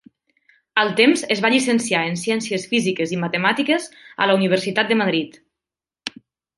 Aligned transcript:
Al 0.83 0.87
temps 0.99 1.21
es 1.35 1.43
va 1.47 1.51
llicenciar 1.55 2.01
en 2.13 2.17
Ciències 2.23 2.67
Físiques 2.73 3.15
i 3.19 3.21
Matemàtiques, 3.27 3.89
a 4.27 4.33
la 4.33 4.41
Universitat 4.43 4.91
de 4.95 5.03
Madrid. 5.07 5.43